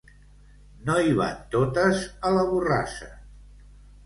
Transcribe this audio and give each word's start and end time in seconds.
No 0.87 0.95
hi 1.09 1.13
van 1.19 1.35
totes, 1.57 2.01
a 2.31 2.33
la 2.39 2.47
borrassa. 2.55 3.13